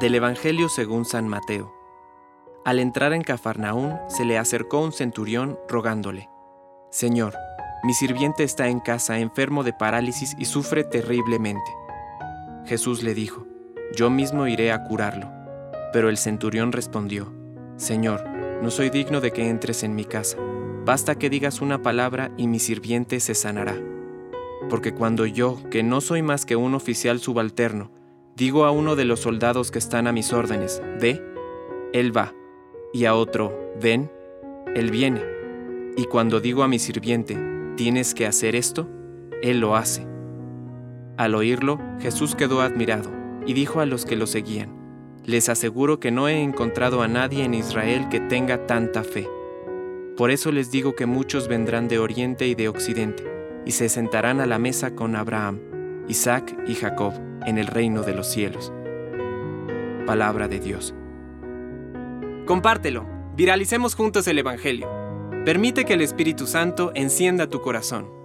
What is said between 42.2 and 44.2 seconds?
quedó admirado y dijo a los que